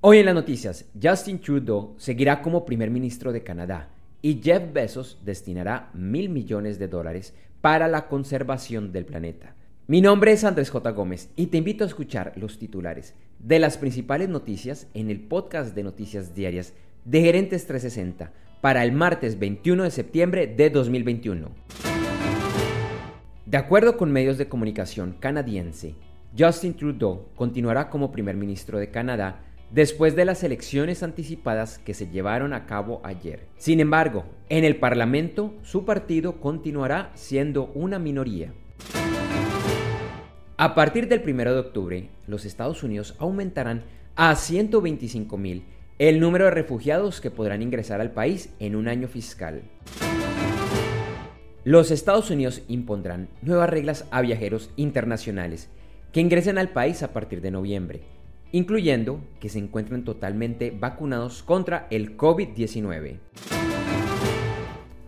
[0.00, 3.88] Hoy en las noticias, Justin Trudeau seguirá como primer ministro de Canadá
[4.22, 9.56] y Jeff Bezos destinará mil millones de dólares para la conservación del planeta.
[9.88, 10.88] Mi nombre es Andrés J.
[10.92, 15.74] Gómez y te invito a escuchar los titulares de las principales noticias en el podcast
[15.74, 16.74] de noticias diarias
[17.04, 18.30] de Gerentes 360
[18.60, 21.48] para el martes 21 de septiembre de 2021.
[23.46, 25.96] De acuerdo con medios de comunicación canadiense,
[26.38, 29.40] Justin Trudeau continuará como primer ministro de Canadá
[29.70, 33.46] después de las elecciones anticipadas que se llevaron a cabo ayer.
[33.58, 38.52] Sin embargo, en el Parlamento su partido continuará siendo una minoría.
[40.56, 43.84] A partir del 1 de octubre, los Estados Unidos aumentarán
[44.16, 45.64] a 125 mil
[45.98, 49.62] el número de refugiados que podrán ingresar al país en un año fiscal.
[51.64, 55.68] Los Estados Unidos impondrán nuevas reglas a viajeros internacionales
[56.12, 58.00] que ingresen al país a partir de noviembre
[58.52, 63.18] incluyendo que se encuentren totalmente vacunados contra el COVID-19.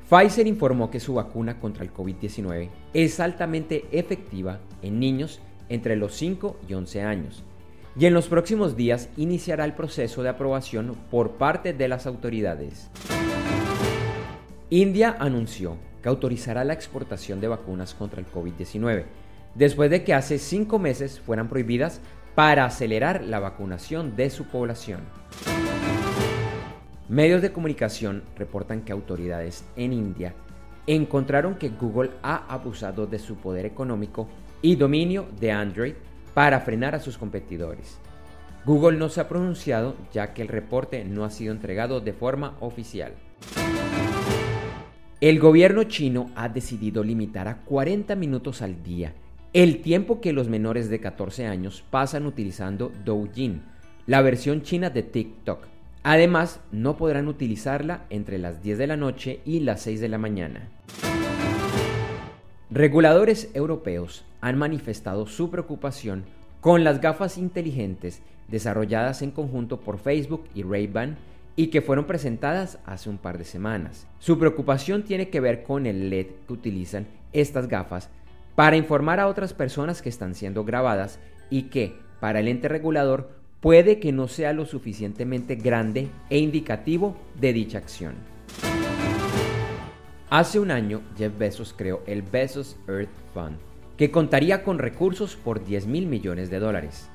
[0.08, 6.14] Pfizer informó que su vacuna contra el COVID-19 es altamente efectiva en niños entre los
[6.14, 7.44] 5 y 11 años
[7.96, 12.88] y en los próximos días iniciará el proceso de aprobación por parte de las autoridades.
[14.70, 19.04] India anunció que autorizará la exportación de vacunas contra el COVID-19,
[19.54, 22.00] después de que hace cinco meses fueran prohibidas
[22.40, 25.02] para acelerar la vacunación de su población.
[27.06, 30.32] Medios de comunicación reportan que autoridades en India
[30.86, 34.26] encontraron que Google ha abusado de su poder económico
[34.62, 35.92] y dominio de Android
[36.32, 37.98] para frenar a sus competidores.
[38.64, 42.56] Google no se ha pronunciado ya que el reporte no ha sido entregado de forma
[42.60, 43.12] oficial.
[45.20, 49.12] El gobierno chino ha decidido limitar a 40 minutos al día
[49.52, 53.62] el tiempo que los menores de 14 años pasan utilizando Douyin,
[54.06, 55.66] la versión china de TikTok.
[56.04, 60.18] Además, no podrán utilizarla entre las 10 de la noche y las 6 de la
[60.18, 60.68] mañana.
[62.70, 66.24] Reguladores europeos han manifestado su preocupación
[66.60, 71.16] con las gafas inteligentes desarrolladas en conjunto por Facebook y Ray-Ban
[71.56, 74.06] y que fueron presentadas hace un par de semanas.
[74.20, 78.10] Su preocupación tiene que ver con el LED que utilizan estas gafas
[78.54, 81.18] para informar a otras personas que están siendo grabadas
[81.50, 83.30] y que, para el ente regulador,
[83.60, 88.14] puede que no sea lo suficientemente grande e indicativo de dicha acción.
[90.30, 93.56] Hace un año, Jeff Bezos creó el Bezos Earth Fund,
[93.96, 97.08] que contaría con recursos por 10 mil millones de dólares.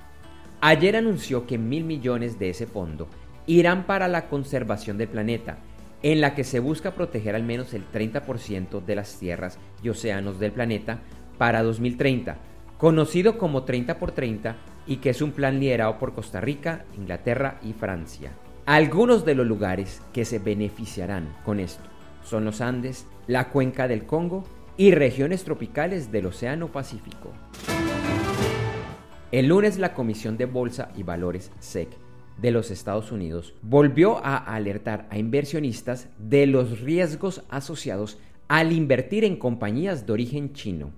[0.61, 3.07] Ayer anunció que mil millones de ese fondo
[3.47, 5.57] irán para la conservación del planeta,
[6.03, 10.39] en la que se busca proteger al menos el 30% de las tierras y océanos
[10.39, 10.99] del planeta
[11.37, 12.37] para 2030,
[12.77, 14.55] conocido como 30 por 30
[14.87, 18.31] y que es un plan liderado por Costa Rica, Inglaterra y Francia.
[18.65, 21.83] Algunos de los lugares que se beneficiarán con esto
[22.23, 24.43] son los Andes, la cuenca del Congo
[24.77, 27.31] y regiones tropicales del Océano Pacífico.
[29.31, 31.89] El lunes la Comisión de Bolsa y Valores SEC
[32.37, 38.17] de los Estados Unidos volvió a alertar a inversionistas de los riesgos asociados
[38.47, 40.91] al invertir en compañías de origen chino.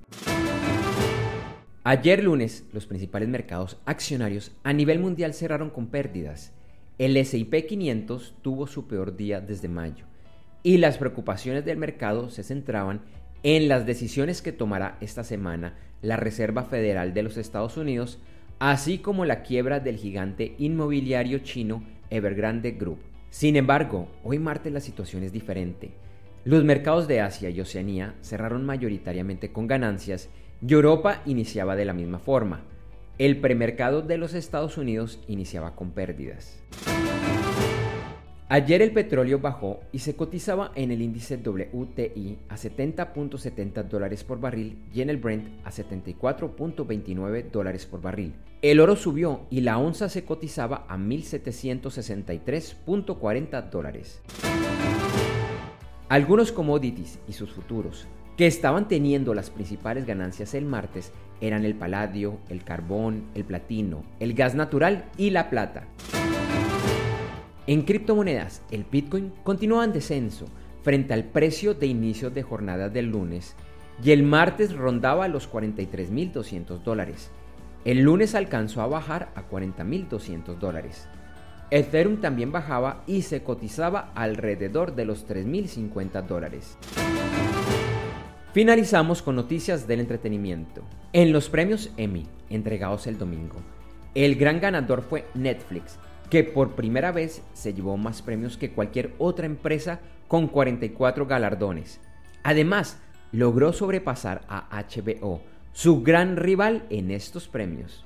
[1.83, 6.51] Ayer lunes, los principales mercados accionarios a nivel mundial cerraron con pérdidas.
[6.97, 10.03] El SIP 500 tuvo su peor día desde mayo
[10.61, 13.01] y las preocupaciones del mercado se centraban
[13.43, 18.19] en las decisiones que tomará esta semana la Reserva Federal de los Estados Unidos,
[18.59, 22.99] así como la quiebra del gigante inmobiliario chino Evergrande Group.
[23.29, 25.91] Sin embargo, hoy martes la situación es diferente.
[26.47, 30.29] Los mercados de Asia y Oceanía cerraron mayoritariamente con ganancias
[30.65, 32.61] y Europa iniciaba de la misma forma.
[33.17, 36.63] El premercado de los Estados Unidos iniciaba con pérdidas.
[38.47, 44.39] Ayer el petróleo bajó y se cotizaba en el índice WTI a 70.70 dólares por
[44.39, 48.35] barril y en el Brent a 74.29 dólares por barril.
[48.61, 54.21] El oro subió y la onza se cotizaba a 1.763.40 dólares.
[56.09, 58.07] Algunos commodities y sus futuros
[58.37, 61.11] que estaban teniendo las principales ganancias el martes
[61.41, 65.83] eran el paladio, el carbón, el platino, el gas natural y la plata.
[67.65, 70.45] En criptomonedas, el Bitcoin continuó en descenso
[70.81, 73.57] frente al precio de inicio de jornada del lunes
[74.01, 77.31] y el martes rondaba los 43.200 dólares.
[77.83, 81.09] El lunes alcanzó a bajar a 40.200 dólares.
[81.69, 86.77] Ethereum también bajaba y se cotizaba alrededor de los 3.050 dólares.
[88.53, 90.81] Finalizamos con noticias del entretenimiento.
[91.11, 93.57] En los premios Emmy, entregados el domingo,
[94.15, 95.99] el gran ganador fue Netflix,
[96.29, 101.99] que por primera vez se llevó más premios que cualquier otra empresa con 44 galardones.
[102.43, 102.97] Además,
[103.31, 105.41] logró sobrepasar a HBO,
[105.73, 108.05] su gran rival en estos premios.